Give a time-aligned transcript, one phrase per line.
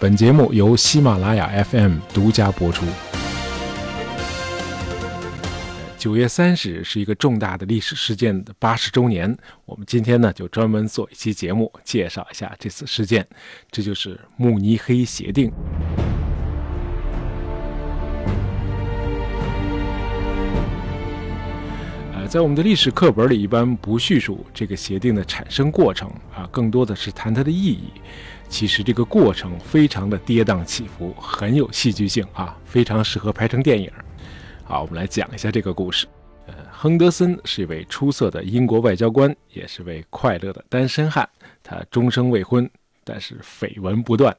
[0.00, 2.86] 本节目由喜马拉雅 FM 独家播出。
[5.98, 13.26] 九月三十日是一个重大的历史事件的八十周年，我们今天呢就专门做一期节目，介绍一下这次事件，
[13.72, 15.52] 这就是慕尼黑协定。
[22.28, 27.84] 在我们的历史课本里，一般不叙述这个协定的产生过程啊，更多的是谈它的意义。
[28.48, 33.90] 其实这个过程非常的跌宕起伏，很有戏剧性啊，非常适合拍成电影。
[34.64, 36.06] 好，我们来讲一下这个故事。
[36.46, 41.28] 呃，亨德森是一位出色的英国外交官，也是位快乐的单身汉。
[41.62, 42.68] 他终生未婚，
[43.04, 44.34] 但是绯闻不断。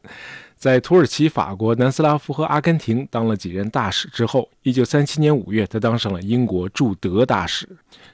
[0.57, 7.69] 在土耳其、法国、南斯拉夫和阿根廷当了几任大使之后，一九三七年五月，他当上了英国驻德大使。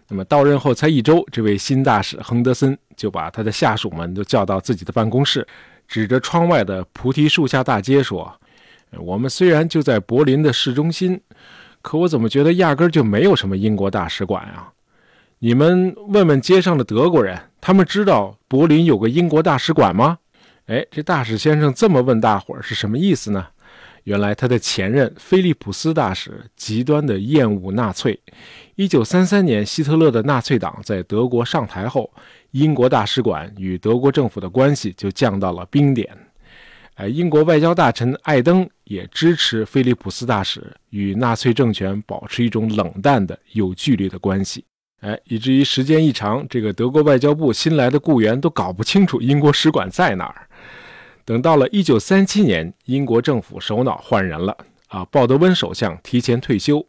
[0.07, 5.48] 那么到任后才一周，这位新大使亨德森就把他的下属们都叫到自己的办公室，
[5.88, 8.34] 指着窗外的菩提树下大街说
[8.98, 11.20] ：“我们虽然就在柏林的市中心，
[11.82, 14.71] 可我怎么觉得压根就没有什么英国大使馆啊？
[15.40, 20.18] 你们问问街上的德国人，他们知道柏林有个英国大使馆吗？”
[20.68, 23.46] 哎，这大使先生这么问大伙儿是什么意思呢？
[24.05, 28.20] 原来他的前任菲利普斯大使极端的厌恶纳粹。
[28.75, 32.12] 一九三三年，希特勒的纳粹党在德国上台后，
[32.51, 36.07] 英国大使馆与德国政府的关系就降到了冰点。
[36.95, 44.63] 哎，英国外交大臣艾登也支持菲利普斯大使与纳粹政权保持一种冷淡的、有距离的关系。
[45.01, 50.47] 哎，以至于时间一长，这个德国外交部新来的雇员都搞不清楚英国使馆在哪儿。
[51.26, 54.55] 等到了一九三七年，英国政府首脑换人了
[54.90, 56.85] 啊，鲍德温首相提前退休，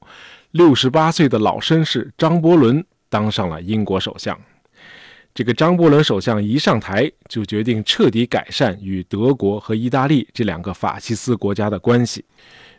[0.50, 4.38] 六十八岁的老绅士张伯伦当上了英国首相。
[5.34, 12.22] 这个张伯伦首相一上台，就决定彻底改善与德国和意大利这两个法西斯国家的关系。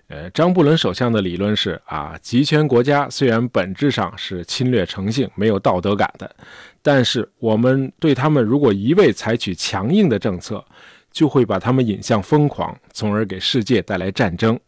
[0.09, 6.35] 呃，张伯伦首相的理论是啊，集权国家虽然本质上是侵略成性、没有道德感的，
[6.81, 10.63] 但是我们对他们如果一味采取强硬的政策，
[11.17, 14.59] 就会把他们引向疯狂，从而给世界带来战争。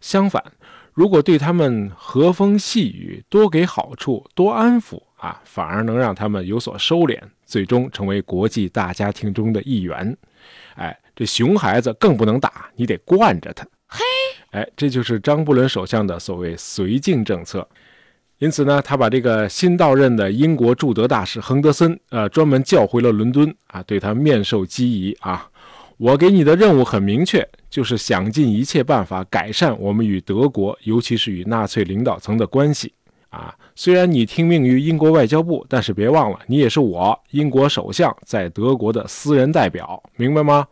[0.00, 0.42] 相反，
[0.94, 10.16] 如果对他们和风细雨，多给好处，多安抚啊，反而能让他们有所收敛，最终成为国际大家庭中的一员。
[10.74, 13.64] 哎，这熊孩子更不能打，你得惯着他。
[13.86, 14.00] 嘿，
[14.50, 17.68] 哎，这就是张伯伦首相的所谓绥靖政策。
[18.38, 25.48] 因此呢，他把这个新到任的英国驻德大使亨德森，呃，专门叫回了伦敦啊，对他面授机宜啊。
[26.02, 32.92] 我给你的任务很明确，就是想尽一切办法改善我们与德国，尤其是与纳粹领导层的关系。
[33.30, 40.66] 啊，虽然你听命于英国外交部，但是别忘了，你也是我英国首相在德国的私人代表，明白吗？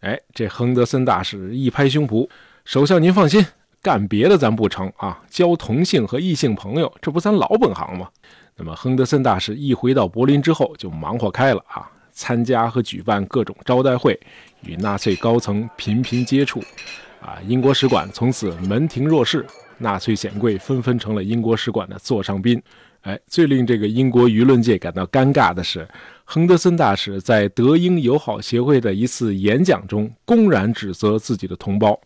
[0.00, 2.28] 哎，这亨德森大使一拍胸脯
[2.66, 3.42] ：“首相您放心，
[3.80, 8.10] 干别的咱不成啊，交同性和异性朋友，这不咱老本行吗？”
[8.54, 11.90] 那么，亨德森大使一回到柏林之后，就忙活开了啊。
[12.16, 14.16] 参加和举办各种招待会，
[14.66, 16.62] 与纳粹高层频频接触，
[17.20, 19.44] 啊，英国使馆从此门庭若市，
[19.78, 22.60] 纳粹显贵纷纷成了英国使馆的座上宾。
[23.02, 25.86] 哎，最令这个英国舆论界感到尴尬的是，
[26.24, 32.00] 亨德森大使在德英友好协会的一次演讲中，公然指责自己的同胞。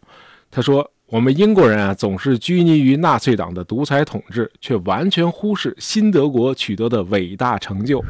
[0.50, 8.02] 他说：“我们英国人啊，总是拘泥于纳粹党的独裁统治，却完全忽视新德国取得的伟大成就。”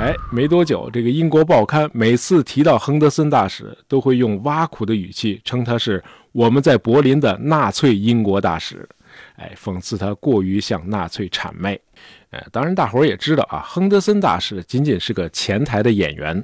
[0.00, 6.02] 哎，没多久，这个英国报刊每次提到亨德森大使，都会用挖苦的语气称他是
[6.32, 8.88] 我们在柏林的纳粹英国大使，
[9.36, 11.78] 哎，讽刺他过于向纳粹谄媚。
[12.30, 16.42] 哎，当然，大伙儿也知道啊，亨德森大使仅仅是个前台的演员，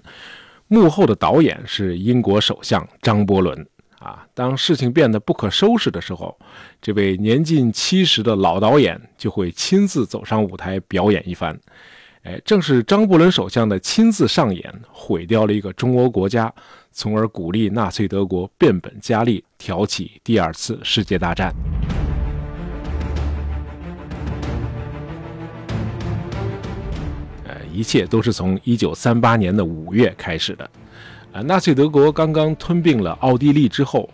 [0.68, 3.66] 幕后的导演是英国首相张伯伦。
[3.98, 6.38] 啊，当事情变得不可收拾的时候，
[6.82, 11.58] 这位年近七十的老导演就会亲自走上舞台表演一番。
[12.26, 16.52] 哎，正是张伯伦首相的亲自上演，毁掉了一个中欧国家，
[16.90, 21.54] 从而鼓励纳粹德国变本加厉，挑起第二次世界大战。
[27.44, 30.68] 呃，一切都是从一九三八年的五月开始的。
[31.30, 34.10] 呃，纳粹德国刚刚吞并了奥地利之后，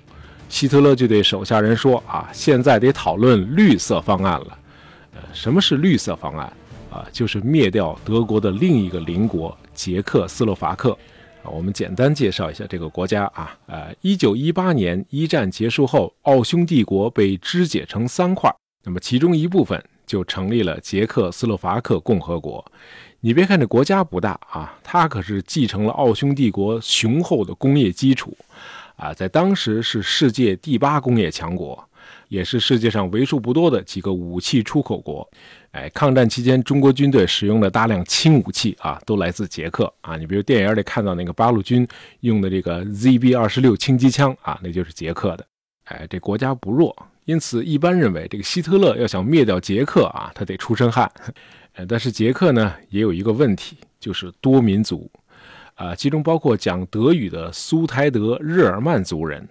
[0.50, 4.58] 希特勒就对手下人说：“啊，现在得讨论绿色方案了。”
[5.16, 6.52] 呃，什么是绿色方案？
[6.92, 10.90] 啊，就是灭掉德国的另一个邻国捷克斯洛伐克。
[11.42, 13.56] 啊，我们简单介绍一下这个国家啊。
[13.66, 18.54] 呃，一九一八年一战结束后，奥匈帝国被肢解成三块，
[18.84, 22.64] 那么其中一部分就成立了捷克斯洛伐克共和国。
[23.20, 28.36] 你别看这国家不大啊，它可是继承了奥匈帝国雄厚的工业基础。
[28.96, 31.88] 啊，在当时是世界第八工业强国，
[32.32, 35.28] 也是世界上为数不多的几个武器出口国。
[35.72, 40.16] 哎，抗战期间，中国军队使用的大量轻武器啊，都来自捷克啊。
[40.16, 41.86] 你比如电影里看到那个八路军
[42.20, 45.44] 用的这个 ZB 二十六轻机枪啊，那就是捷克的。
[45.84, 46.96] 哎，这国家不弱，
[47.26, 51.10] 因此一般认为，这个希特勒要想灭掉捷克啊，他得出身汉。
[51.74, 55.10] 呃， 但是捷克呢，也有一个问题，就是多民族，
[55.74, 59.46] 啊，其中包括讲德语的苏台德日耳曼族人。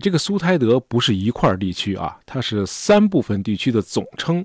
[0.00, 4.44] 这个苏台德不是一块地区啊，它是三部分地区的总称。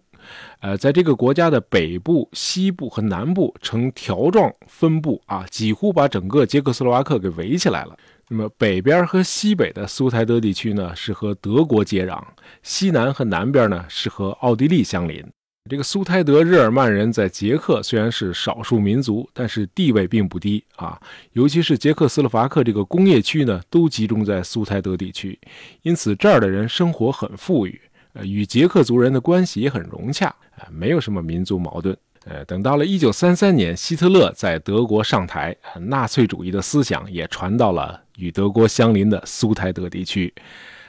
[0.59, 7.97] 呃，在这个国家的北部、西部和南部呈条状分布啊，几乎把整个捷克斯洛伐克给围起来了。
[8.29, 12.21] 那么北边和西北的苏台德地区呢，是和德国接壤；
[12.61, 15.25] 西南和南边呢，是和奥地利相邻。
[15.69, 20.99] 这个苏台德日耳曼人在捷克虽然是少数民族，但是地位并不低啊。
[21.33, 25.39] 尤其是捷克斯洛伐克这个工业区呢，都集中在苏台德地区，
[25.83, 27.79] 因此这儿的人生活很富裕。
[28.13, 30.27] 呃，与捷克族人的关系也很融洽
[30.57, 31.95] 啊，没有什么民族矛盾。
[32.25, 40.33] 呃，等到了一九三三年，希特勒在德国上台，纳粹主义的思想也传到了与德国相邻的苏台德地区。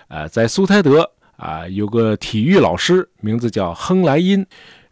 [0.08, 4.44] 呃，在苏台德啊，有个体育老师，名字叫亨莱因。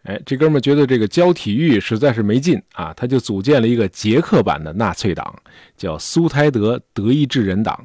[0.03, 5.31] 哎，这哥们觉得这个教体育实在是没劲啊，他就组建了一个捷克版的纳粹党，
[5.77, 7.79] 叫苏台德德意志人党。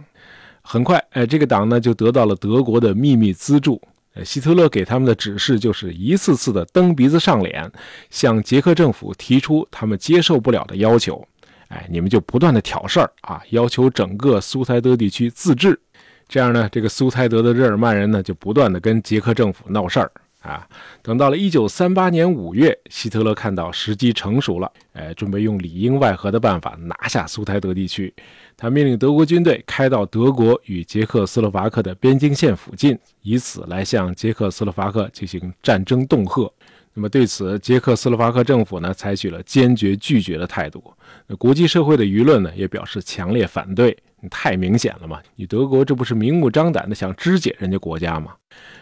[0.62, 3.80] 很快，哎，这个党呢就得到了德国的秘密资助。
[4.24, 7.70] 希特勒给他们的指示就是一次次的蹬鼻子上脸，
[8.08, 11.22] 向捷克政府提出他们接受不了的要求。
[11.68, 15.78] 哎，你们就不断的挑事儿啊，要求整个苏台德地区自治。
[16.28, 20.66] 这样呢，这个苏台德的日耳曼人呢，就不断的跟捷克政府闹事儿啊。
[21.00, 28.12] 等到了一九三八年五月，希特勒看到时机成熟了，哎，准备用里应外合的办法拿下苏台德地区。
[28.56, 36.52] 他命令德国军队开到德国与捷克斯洛伐克的边境线附近，以此来向捷克斯洛伐克进行战争恫吓。
[36.94, 40.82] 那么对此，捷克斯洛伐克政府呢采取了坚决拒绝的态度。
[41.26, 43.96] 那国际社会的舆论呢也表示强烈反对。
[44.28, 45.20] 太明显了嘛！
[45.34, 48.34] 你德国这不是明目张胆的想肢解人家国家吗？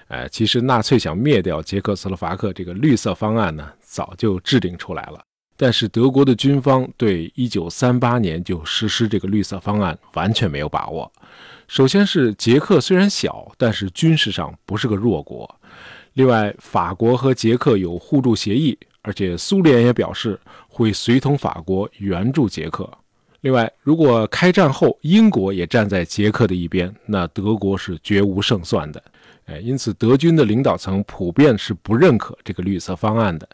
[0.08, 5.20] 哎，其实纳粹想灭掉捷克斯洛伐克这个绿色方案呢，早就制定出来了。
[5.56, 11.10] 但是德国的军方对1938年就实施这个绿色方案完全没有把握。
[11.68, 15.48] 首先是捷克虽然小，但是军事上不是个弱国。
[16.14, 20.38] 另外，法国和捷克有互助协议，而且苏联也表示
[20.68, 22.88] 会随同法国援助捷克。
[23.44, 29.02] 另外，如果开战后英国也站在捷克的一边，那德国是绝无胜算的。
[29.44, 33.46] 哎，因此德军的领导层普遍是不认可这个绿色方案的。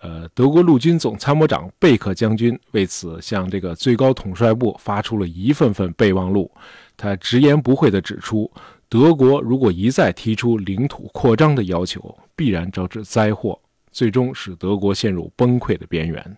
[0.00, 6.50] 呃，德国陆军总参谋长贝克将军为此向这个最高统帅部发出了一份份备忘录。
[6.94, 8.50] 他直言不讳地指出，
[8.90, 13.58] 德国如果一再提出领土扩张的要求，必然招致灾祸，
[13.90, 16.36] 最终使德国陷入崩溃的边缘。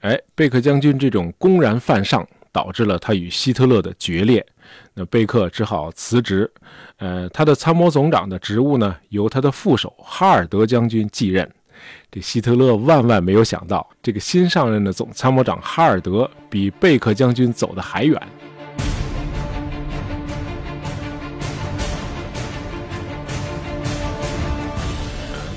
[0.00, 4.46] 哎，贝克将军这种公然犯上，导致了他与希特勒的决裂。
[4.94, 6.50] 那贝克只好辞职。
[6.98, 11.50] 呃，他的参谋总长的职务呢，由他的副手哈尔德将军继任。
[12.10, 18.20] 这希特勒万万没有想到，这个新上任的总参谋长哈尔德比贝克将军走得还远。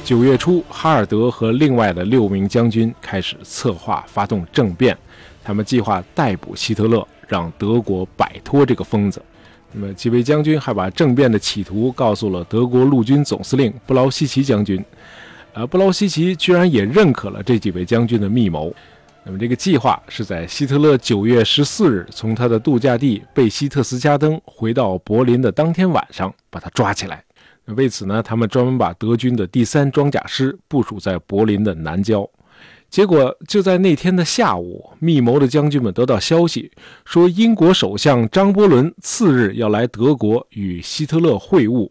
[0.03, 4.95] 九月初，哈尔德和另外的六名将军开始策划发动政变，
[5.45, 9.21] 他们计划逮捕希特勒，让德国摆脱这个疯子。
[9.71, 14.83] 那么，几位将军还把政变的企图告诉了德国陆军总司令布劳希奇将军。
[15.53, 18.73] 呃布劳希奇居然也认可了这几位将军的密谋。
[19.23, 27.23] 那么，这个计划是在希特勒九月十四日从他的度假地贝希特斯加登回到柏林的当天晚上把他抓起来。
[27.65, 32.27] 为此呢，他们专门把德军的第三装甲师部署在柏林的南郊。
[32.89, 36.71] 结果就在那天的下午，密谋的将军们得到消息，
[37.03, 41.89] 说英国首相张伯伦次日要来德国与希特勒会晤。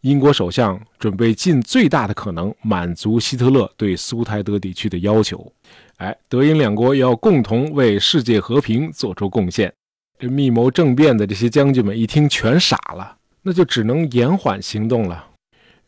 [0.00, 5.52] 英国首相准备尽最大的可能满足希特勒对苏台德地区的要求。
[5.98, 9.70] 哎，德英两国要共同为世界和平做出贡献。
[10.18, 15.26] 这密谋政变的这些将军们一听，全傻了，那就只能延缓行动了。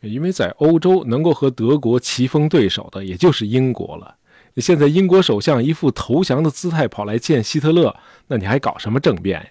[0.01, 4.15] 因为在欧洲能够和德国棋逢对手的，也就是英国了。
[4.57, 7.95] 现在英国首相一副投降的姿态跑来见希特勒，
[8.27, 9.49] 那你还搞什么政变呀？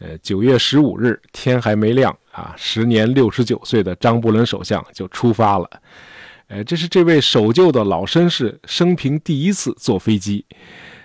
[0.00, 5.68] 呃，九月十五日，天还没亮啊，时年六十九岁的张伯伦首相就出发了。
[6.46, 10.44] 呃，这是这位守旧的老绅士生平第一次坐飞机。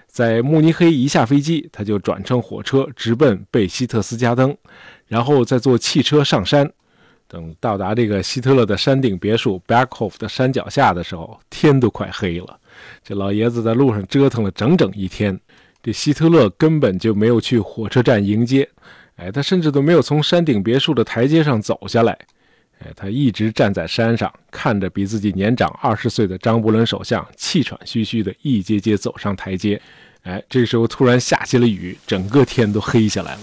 [0.07, 4.55] 在慕尼黑一下飞机，他就转乘火车直奔贝希特斯加登，
[5.07, 6.71] 然后再坐汽车上山。
[7.27, 12.59] 等到达这个希特勒的山顶别墅 b a c k h o f 的山脚下的时候，天都快黑了。
[13.03, 15.39] 这老爷子在路上折腾了整整一天。
[15.81, 18.69] 这希特勒根本就没有去火车站迎接，
[19.17, 22.17] 哎，他甚至都没有从山顶别墅的台阶上走下来。
[22.79, 29.81] 哎，他一直站在山上，看着比自己年长二十岁的张伯伦首相气喘吁吁地一阶阶走上台阶。
[30.21, 33.41] 哎，这时候突然下起了雨，整个天都黑下来了。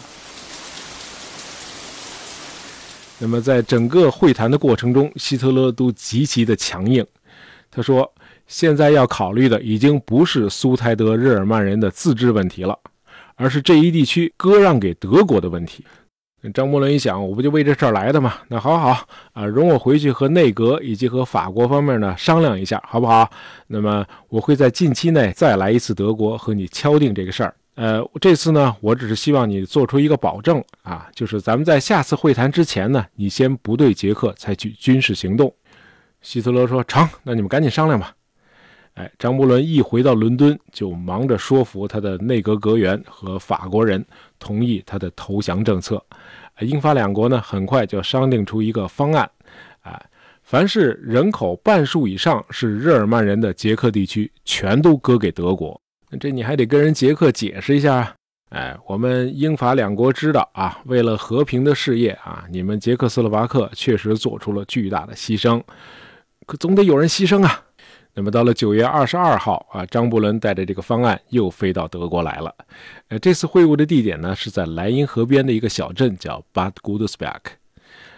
[3.19, 7.07] 那么，在整个会谈的过程中，希特勒都极其的强硬。
[7.71, 8.11] 他说
[8.51, 12.77] ：“现在要考虑的已经不是苏台德日耳曼人的自治问题了，
[13.37, 15.85] 而是这一地区割让给德国的问题。”
[16.53, 18.35] 张伯伦一想，我不就为这事儿来的吗？
[18.49, 23.31] 那好好啊，容我回去和内阁以及和法国方面呢商量一下，好不好？
[23.69, 27.55] 那么我会在近期内再来一次德国，和你敲定这个事儿。
[27.77, 35.55] 呃，这次呢，我只是希望你做出一个保证啊，就是咱们在下次会谈之前呢，你先不对捷克采取军事行动。
[36.21, 38.13] 希特勒说成，那你们赶紧商量吧。
[39.01, 44.05] 哎，张伯伦一回到伦敦，就忙着说服他的内阁阁员和法国人
[44.39, 46.05] 同意他的投降政策。
[46.61, 49.31] 英法两国呢，很快就商定出一个方案，
[49.81, 49.99] 啊，
[50.43, 55.81] 凡是人口半数以上是日耳曼人的捷克地区，全都割给德国。
[56.21, 58.15] 这你还得跟人捷克解释一下，
[58.51, 65.63] 哎，我们英法两国知道啊，为了和平的事业啊，你们捷克斯洛伐克确实做出了巨大的牺牲，
[66.45, 67.65] 可总得有人牺牲啊。
[68.15, 72.55] 那么到了九月二十二号啊，张伯伦带着这个方案又飞到德国来了。
[73.09, 77.41] 呃，这次会晤的地点呢是在莱茵河边的一个小镇，叫 Bad Godesberg，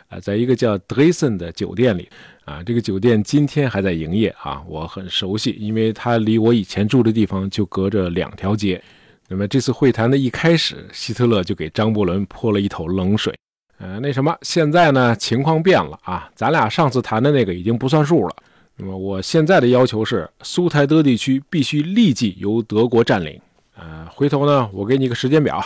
[0.09, 2.09] 啊，在一个叫 d r e s e n 的酒店里。
[2.45, 8.83] 啊，这个酒店今天还在营业啊，我很熟悉，因为它离我以前住的地方就隔着两条街。
[9.29, 13.33] 那么这次会谈的一开始，希特勒就给张伯伦泼了一头冷水。
[13.79, 18.35] 呃，那什么，现在呢情况变了啊，咱俩上次谈的那个已经不算数了。
[18.76, 23.41] 那么我现在的要求是，苏台德地区必须立即由德国占领。
[23.76, 25.62] 呃，回头呢，我给你个时间表。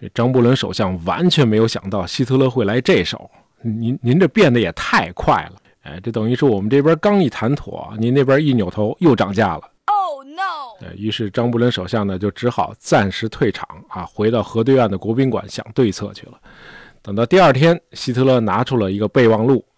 [0.00, 3.30] 这张伯伦首相完全没有想到希特勒会来这手，
[3.62, 5.60] 您您这变得也太快了。
[5.82, 9.70] 哎，这等于是我们这边刚一谈妥，您那边一扭头又涨价了。
[9.86, 10.76] Oh no！
[10.80, 16.34] 呃，于是张伯伦首相呢就只好暂时退场啊，回到河对岸的国宾馆想对策去了。
[17.00, 19.64] 等到第二天，希特勒拿出了一个备忘录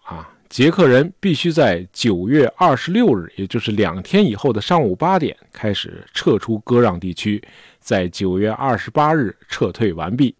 [0.51, 7.41] 捷克人必须在九月二十六日，也就是两天以后的上午八点开始撤出割让地区，
[7.79, 10.35] 在九月二十八日撤退完毕。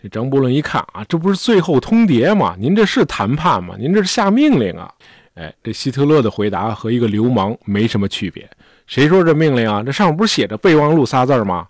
[0.00, 2.54] 这张伯伦一看啊，这不是最后通牒吗？
[2.56, 3.74] 您这是谈判吗？
[3.76, 4.94] 您这是下命令啊！
[5.34, 8.48] 哎，这希特勒的回答和一个流氓没什么区别。
[8.86, 9.82] 谁说这命令啊？
[9.82, 11.66] 这上面不是写着备忘录仨字吗？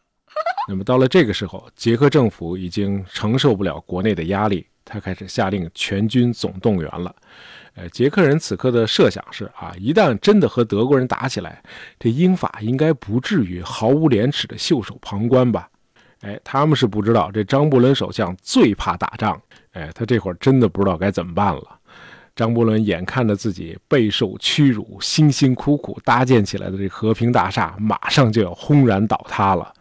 [0.66, 7.14] 那么到了这个时候，捷克政府已经承受不了国内的压力，他开始下令全军总动员了。
[7.74, 11.62] 呃，捷克人此刻的设想是啊，一旦真的和德国人打起来，
[11.98, 15.68] 这英法应该不至于毫无廉耻的袖手旁观吧？
[16.22, 19.40] 哎，他们是不知道，这张伯伦首相最怕打仗。
[19.74, 21.78] 哎，他这会儿真的不知道该怎么办了。
[22.34, 29.72] 张伯伦眼看着自己备受屈辱，辛辛苦苦搭建起来的这和平大厦，马上就要轰然倒塌了。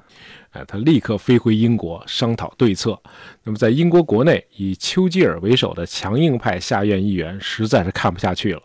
[0.65, 2.99] 他立刻飞回英国商讨对策。
[3.43, 8.61] 那么，在英国国内，以丘吉尔为首的强硬派下院议员实在是看不下去了。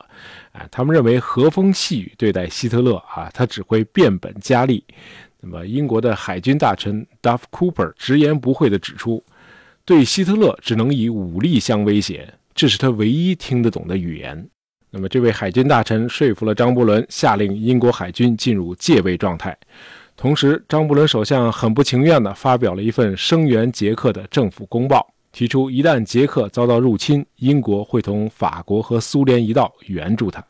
[0.53, 4.85] 哎，他们认为和风细雨对待希特勒啊，他只会变本加厉。
[5.41, 9.25] 那么，英国的海军大臣 Duff Cooper 直言不讳地指出，
[9.85, 14.49] 对希特勒只能以武力相威胁，这是他唯一听得懂的语言。
[14.91, 19.57] 那么，这位海军大臣说服了张伯伦，下令英国海军进入戒备状态。
[20.23, 30.41] 同时，张伯伦首相很不情愿地发表了一份声援捷克的政府公报，提出一旦捷克遭到入侵，英国会同法国和苏联一道援助他。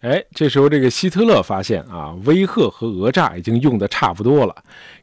[0.00, 4.52] 哎，这时候这个希特勒发现啊，威吓和讹诈已经用的差不多了，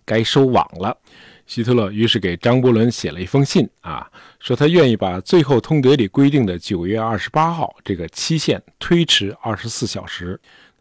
[0.03, 0.97] 该收网了。
[1.45, 4.05] 希特勒于是给张伯伦写了一封信啊，
[4.41, 10.37] 说他愿意把最后通牒里规定的九月二十八号这个期限推迟二十四小时。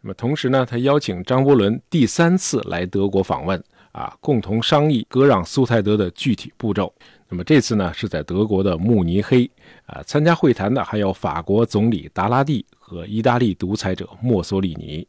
[0.07, 3.61] 那么同时呢，他邀请张伯伦第三次来德国访问
[3.91, 6.93] 啊，共同商议割让苏台德的具体步骤。
[7.27, 9.51] 那么这次呢，是在德国的慕尼黑
[9.85, 12.65] 啊，参加会谈的还有法国总理达拉蒂。
[12.79, 15.05] 和意大利独裁者墨索里尼，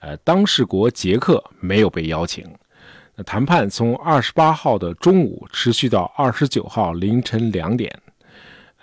[0.00, 2.44] 呃，当事国捷克没有被邀请。
[3.14, 7.90] 那谈判从二十八号的中午持续到二十九号凌晨两点，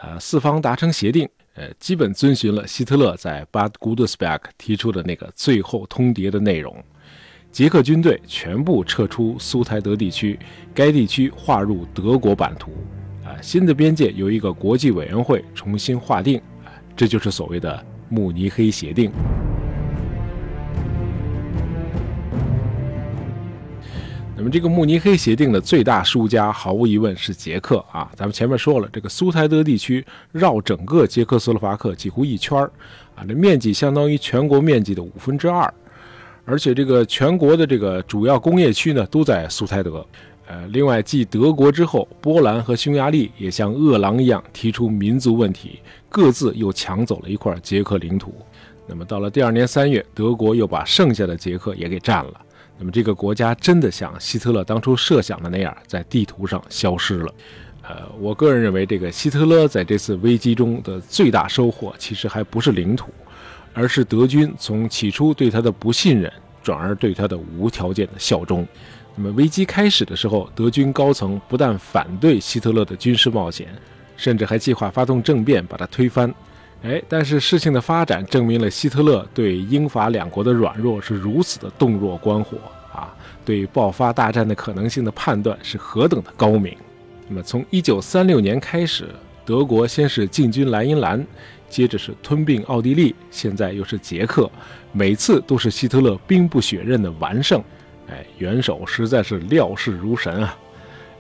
[0.02, 6.76] 呃，四方达成协定，呃，基本遵循了希特勒在巴古德斯贝克提出的那个最后通牒的内容。
[7.52, 10.40] 捷克军队全部撤出苏台德地区，
[10.74, 12.72] 该地区划入德国版图。
[13.24, 19.12] 啊，新的边界由一个国际委员会重新划定，啊，这就是所谓的慕尼黑协定。
[24.44, 28.12] 那么，这个慕尼黑协定的最大输家，毫无疑问是捷克啊。
[28.14, 32.70] 咱们前面说了，这个苏台德地区绕整个捷克斯洛伐克几乎一圈儿，
[33.16, 35.74] 啊，这面积相当于全国面积的五分之二，
[36.44, 40.06] 而且这个全国的这个主要工业区呢都在苏台德。
[40.46, 48.36] 呃，另外，继德国之后，波兰和匈牙利也像饿狼一样提出民族问题，各自又抢走了一块捷克领土。
[48.86, 52.34] 那么，到了第二年三月，德国又把剩下的捷克也给占了。
[52.78, 57.34] 那么，这个国家真的像希特勒当初设想的那样，在地图上消失了。
[57.82, 63.12] 呃，我个人认为，这个希特勒在这次危机中的最大收获，其实还不是领土，
[63.74, 66.32] 而是德军从起初对他的不信任，
[66.64, 68.68] 转而对他的无条件的效忠。
[69.16, 73.68] 那么，危机开始的时候，德军高层不但反对希特勒的军事冒险，
[74.18, 76.34] 甚至还计划发动政变把他推翻。
[76.84, 82.58] 哎，但是事情的发展证明了希特勒对英法两国的软弱是如此的洞若观火
[82.94, 83.16] 啊！
[83.46, 86.76] 对爆发大战的可能性的判断是何等的高明。
[87.30, 89.08] 那么，从1936年开始，
[89.46, 91.26] 德国先是进军莱茵兰，
[91.70, 94.52] 接着是吞并奥地利，现在又是捷克，
[94.92, 97.64] 每次都是希特勒兵不血刃的完胜。
[98.10, 100.58] 哎，元首实在是料事如神啊！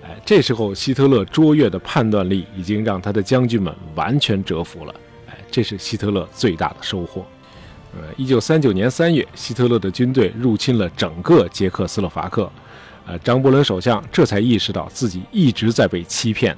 [0.03, 4.93] 哎，这时候希特勒卓越的判断力已经让他的将军们完全折服了。
[5.53, 7.24] 这是希特勒最大的收获。
[7.95, 12.51] 呃，一九三九年三月，希特勒的军队入侵了整个捷克斯洛伐克。
[13.05, 16.57] 呃，张伯伦首相这才意识到自己一直在被欺骗，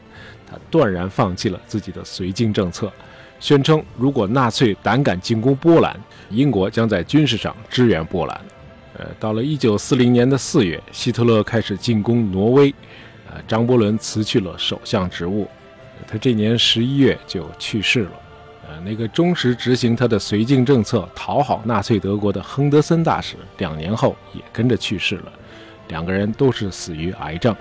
[0.50, 2.90] 他断然放弃了自己的绥靖政策，
[3.38, 6.00] 宣称如果纳粹胆敢进攻波兰，
[6.30, 8.42] 英国将在军事上支援波兰。
[8.98, 12.74] 呃，到了一九四零年的四月，希特勒开始进攻挪威，
[13.30, 15.50] 呃，张伯伦辞去了首相职务，
[16.08, 18.12] 他这年十一月就去世了。
[18.84, 25.32] 那个忠实执行他的绥靖政策、讨好纳粹德国的亨德森大使，两年后也跟着去世了。
[25.88, 27.56] 两个人都是死于癌症。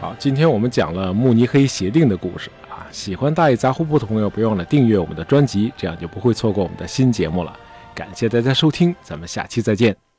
[0.00, 2.86] 好，今天我们讲了慕尼黑协定的故事啊。
[2.90, 7.54] 喜欢大爷杂货铺的朋友，别忘了订阅我们的专辑，这样就不会错过我们的新节目了。
[7.94, 10.09] 感谢大家收听，咱们下期再见。